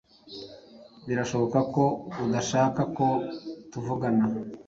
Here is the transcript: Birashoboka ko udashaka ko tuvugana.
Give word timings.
Birashoboka 1.07 1.59
ko 1.73 1.83
udashaka 2.25 2.81
ko 2.95 3.07
tuvugana. 3.71 4.23